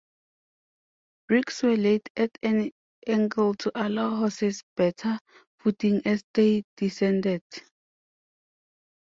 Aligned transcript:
Bricks 1.27 1.61
were 1.61 1.75
laid 1.75 2.01
at 2.17 2.31
an 2.41 2.71
angle 3.05 3.53
to 3.53 3.71
allow 3.75 4.15
horses 4.15 4.63
better 4.75 5.19
footing 5.59 6.01
as 6.05 6.23
they 6.33 6.63
descended. 6.75 7.43